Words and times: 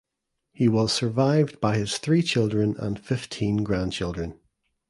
He 0.51 0.67
was 0.67 0.91
survived 0.91 1.61
by 1.61 1.77
his 1.77 1.99
three 1.99 2.23
children 2.23 2.75
and 2.79 2.99
fifteen 2.99 3.57
grandchildren. 3.57 4.33